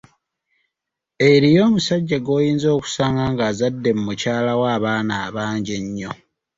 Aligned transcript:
Eriyo 1.29 1.61
omusajja 1.69 2.17
gw’oyinza 2.25 2.67
okusanga 2.77 3.23
ng’azadde 3.31 3.89
mu 3.97 4.01
mukyala 4.07 4.51
we 4.59 4.67
abaana 4.77 5.13
abangi 5.27 5.71
ennyo. 5.81 6.11